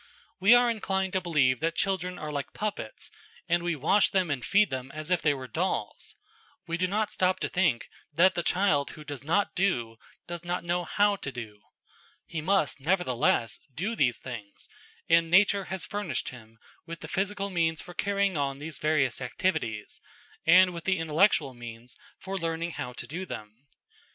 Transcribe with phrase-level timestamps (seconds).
[0.39, 3.11] We are inclined to believe that children are like puppets,
[3.47, 6.15] and we wash them and feed them as if they were dolls.
[6.65, 10.63] We do not stop to think that the child who does not do, does not
[10.63, 11.61] know how to do.
[12.25, 14.67] He must, nevertheless, do these things,
[15.07, 16.57] and nature has furnished him
[16.87, 20.01] with the physical means for carrying on these various activities,
[20.47, 23.67] and with the intellectual means for learning how to do them.